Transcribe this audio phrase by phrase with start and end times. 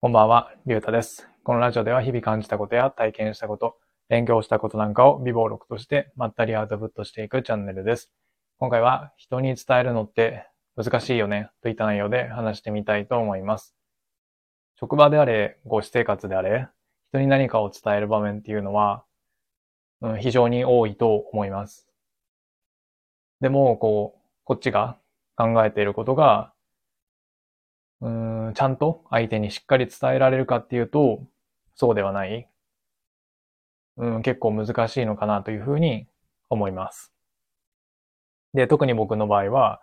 [0.00, 1.28] こんばんは、りゅうたです。
[1.42, 8.12] このラジオでは日々感じたことや体験したこと、勉強したことなんかを微暴録としてまったりアウトプットしていくチャンネルです。
[8.58, 13.74] 今回は人に伝えるのって難しいよねといった内容で話してみたいと思います。
[14.78, 16.68] 職場であれ、ご私生活であれ、
[17.10, 19.02] 人に何かを伝える場面っていうのは、
[20.00, 21.88] うん、非常に多いと思います。
[23.40, 24.96] でも、こう、こっちが
[25.34, 26.52] 考えていることが、
[28.00, 31.22] うん、ちゃんと相手にしっかり伝えられるかっていうと、
[31.74, 32.48] そうではない。
[33.96, 36.06] うん、結構難しいのかなというふうに
[36.48, 37.12] 思います。
[38.54, 39.80] で、特に僕の場合は、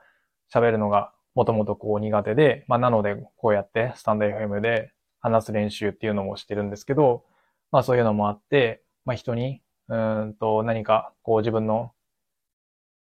[0.53, 7.25] 喋るのがもともとこう苦手で、まあなのでこうやってスタンド FM で話す練習っていうのもしてるんですけど、
[7.71, 11.91] まあそういうのもあって、まあ人に、うんと何かこう自分の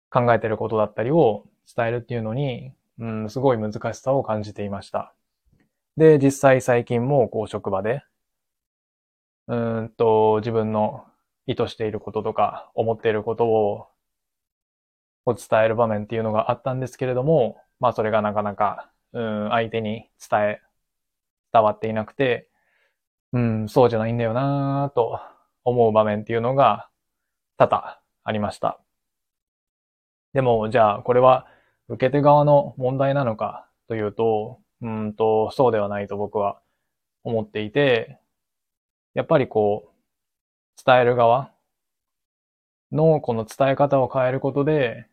[0.10, 5.14] 考えてることだったりを伝えるっていうのに、うん、すごい難しさを感じていました。
[5.98, 8.04] で、実際最近もこう職場で、
[9.48, 11.06] うんと自分の
[11.46, 13.88] 意図していることとか思っていることを
[15.26, 20.62] を伝える場面っていうのがあったんですけれども、まあそれがなかなか、うん、相手に伝え、
[21.52, 22.48] 伝わっていなくて、
[23.34, 25.20] うん、そうじゃないんだよなぁと
[25.64, 26.90] 思う場面っていうのが
[27.58, 28.80] 多々ありました。
[30.34, 31.48] でも、じゃあこれは
[31.88, 36.60] 受け手側の問題なのかというと、うんと、そうではないと僕は
[37.24, 38.20] 思っていて、
[39.14, 41.52] やっぱりこう、伝える側
[42.92, 45.08] のこの伝え方を変えることで、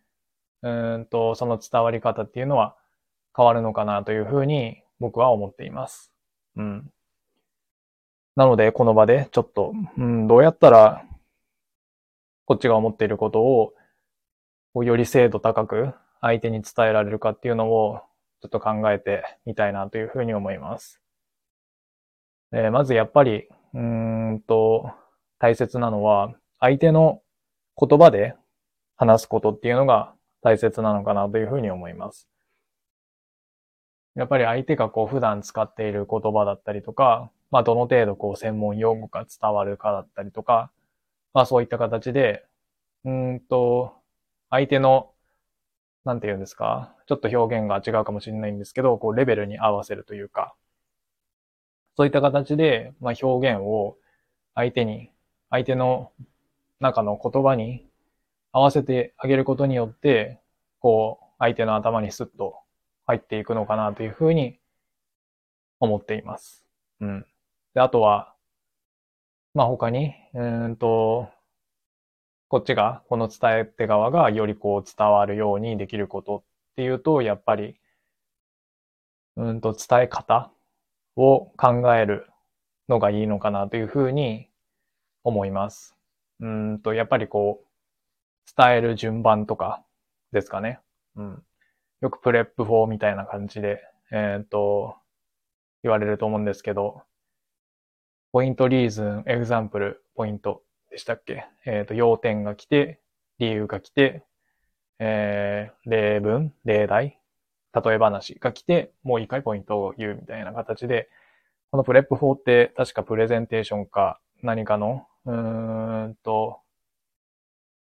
[0.62, 2.76] うんと、その伝わり方っていうのは
[3.36, 6.12] 変わるのかなというふうに僕は思っています。
[6.56, 6.90] うん。
[8.36, 11.04] なので、この場でちょっと、うん、どうやったら、
[12.46, 13.74] こっちが思っていることを、
[14.82, 18.00] より精度高く相手に伝えられるかっていうのを、
[18.40, 21.00] ちょっと考えてみたいなというふうに思います。
[22.54, 23.80] えまずやっぱり、うー
[24.32, 24.90] んと、
[25.38, 27.20] 大切なのは、相手の
[27.76, 28.34] 言葉で
[28.96, 32.28] 話すことっていうのが大切なのかなというふうに思います。
[34.14, 40.70] やっぱり相手がこう普段使っている言葉だったりとか、まあどの程度こう専門用語が伝わるかだったりとか、
[41.34, 42.44] まあそういった形で、
[43.04, 43.94] うんと、
[44.50, 45.11] 相手の、
[46.04, 50.54] なんて言うんですか、ちょっと表現が違うかもしれないんですけど、こうレベルに合わせるというか、
[51.96, 53.96] そういった形で、まあ表現を
[54.54, 55.10] 相手に、
[55.50, 56.12] 相手の
[56.80, 57.86] 中の言葉に
[58.52, 60.40] 合わせてあげることによって、
[60.80, 62.56] こう、相手の頭にスッと
[63.06, 64.58] 入っていくのかなというふうに
[65.80, 66.64] 思っています。
[67.00, 67.26] うん。
[67.74, 68.34] で、あとは、
[69.54, 71.28] まあ他に、うんと、
[72.52, 77.80] こっちが、この伝え手側がよりこう伝わるようにできることっていうと、やっぱり、
[79.36, 80.52] うんと伝え方
[81.16, 82.26] を考える
[82.90, 84.50] のがいいのかなというふうに
[85.24, 85.96] 思います。
[86.40, 87.66] うんと、やっぱりこう、
[88.54, 89.82] 伝える順番とか
[90.32, 90.78] ですかね。
[91.16, 91.42] うん。
[92.02, 93.80] よくプレップ法みたいな感じで、
[94.10, 94.96] えっ、と、
[95.82, 97.00] 言われると思うんですけど、
[98.30, 100.62] ポイント、リーズン、エグザンプル、ポイント
[100.92, 101.46] でしたっけ？
[101.64, 103.00] えっ、と、要点が来て、
[103.38, 104.24] 理由が来て、
[104.98, 107.18] えー、例文、例題、
[107.74, 111.08] 例え話が来て、もう一回ポイントを言うみたいな形で、
[111.70, 116.60] この PREP 法って確かプレゼンテーションか何かの、うーんと、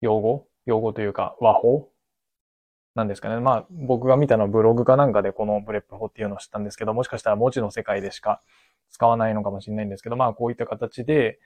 [0.00, 0.46] 用語？
[0.64, 1.90] 用語というか話法？
[2.94, 3.40] なんですかね。
[3.40, 8.40] まあ僕が見たのはブログかなんかでこの PREP 法っていうのを知ったんですけど、もしかしたら文字の世界でしか
[8.90, 11.40] 使わないのかもしれないんですけど、まあこういった形で、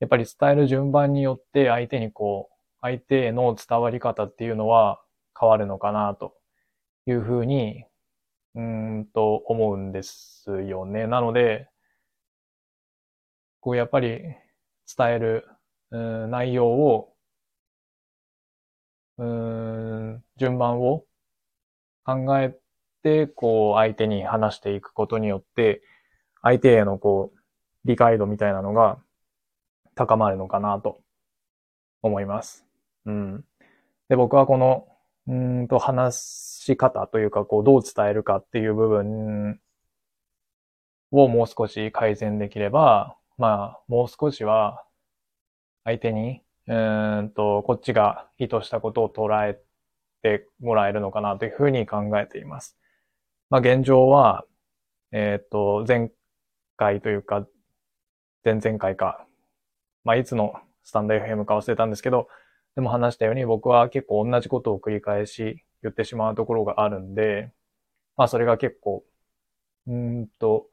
[0.00, 5.00] やっぱり伝える順番によって相手にこう、相手への伝わり方っていうのは
[5.38, 6.34] 変わるのかなと
[7.06, 7.84] いうふうに、
[8.54, 11.06] うんと思うんですよね。
[11.06, 11.68] なので、
[13.60, 14.22] こうやっぱり
[14.96, 15.46] 伝える
[15.90, 17.14] うん内容を
[19.20, 21.04] うん、順番を
[22.04, 22.56] 考え
[23.02, 25.82] て、こう、相手に話していくことによって、
[26.40, 27.38] 相手へのこう、
[27.84, 28.98] 理解度みたいなのが
[29.94, 31.00] 高まるのかなと
[32.02, 32.66] 思います。
[33.06, 33.44] うん。
[34.08, 34.88] で、僕はこの、
[35.26, 39.60] うんと、話し方というか、こう、どう伝えるかっていう部分
[41.12, 44.84] をもう少し改善できれば、まあ、もう少しは、
[45.84, 49.60] 相手に、うーんと、こっちが意図したことを捉え
[50.22, 52.76] てもらえるのかなというふうに考えています。
[53.48, 54.44] まあ現状は、
[55.12, 56.10] えっと、前
[56.76, 57.46] 回というか、
[58.44, 59.26] 前々回か、
[60.04, 60.54] まあいつの
[60.84, 62.28] スタンド FM か忘れたんですけど、
[62.74, 67.52] でも話したように僕は結構同じことを繰り返し言ってしまうところがあるんで、
[68.16, 69.04] まあそれが結構、
[69.86, 70.66] うんと、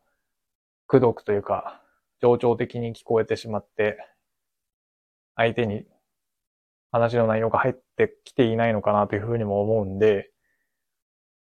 [0.88, 1.82] くどくというか、
[2.22, 3.98] 情緒的に聞こえてしまって、
[5.36, 5.86] 相手に
[6.92, 10.32] 話の内容が入ってきていないのかなというふうにも思うんで、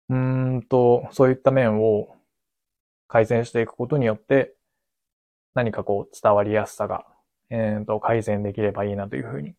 [0.09, 2.17] うーんと、そういった面を
[3.09, 4.55] 改善していくことによって、
[5.55, 7.05] 何かこう伝わりやすさが、
[7.55, 9.55] えー、と改善できればいいなというふうに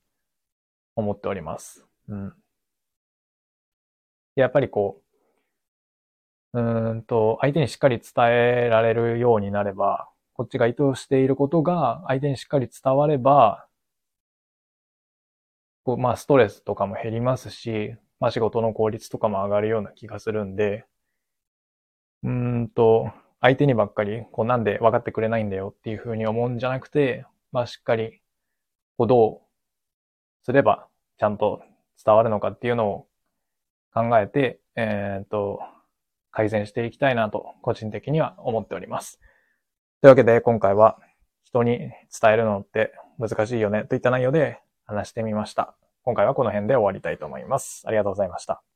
[0.96, 1.86] 思っております。
[2.10, 2.34] うん。
[4.36, 5.00] やっぱりこ
[6.54, 8.26] う、うんと、相手にしっかり伝
[8.66, 13.68] えられるようになれば、こっちが意図していることが相手にしっかり伝われば、
[15.84, 20.86] こう、まあ、ストレスとかも減りますし、まあ、仕事の効率とかも上がるような気がするんで、
[22.24, 23.12] うんと、
[23.42, 28.20] 相手にばっかり、こう、なんで分かってくれないんだよっていうふうに思うんじゃなくて、まあ、しっかり、
[28.98, 29.42] こう、どう
[30.44, 31.62] すればちゃんと
[32.04, 33.08] 伝わるのかっていうのを
[33.94, 35.62] 考えて、えっ、と、
[36.32, 39.20] 改善していきたいなと、個人的には思っております。
[40.02, 41.00] というわけで、今回は、
[41.46, 45.76] 人に伝えるのって難しいよねといった内容で話してみました。
[46.02, 47.84] 今回はこの辺で終わりたいと思います。
[47.86, 48.73] ありがとうございました。